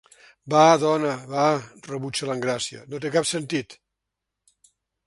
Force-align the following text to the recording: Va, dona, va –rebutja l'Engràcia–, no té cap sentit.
Va, 0.53 0.61
dona, 0.83 1.11
va 1.35 1.43
–rebutja 1.59 2.31
l'Engràcia–, 2.31 2.85
no 2.95 3.05
té 3.07 3.17
cap 3.19 3.31
sentit. 3.35 3.79